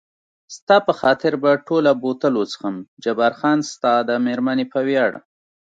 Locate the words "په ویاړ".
4.73-5.11